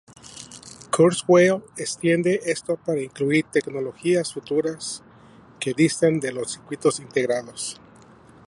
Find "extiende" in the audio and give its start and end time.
1.77-2.41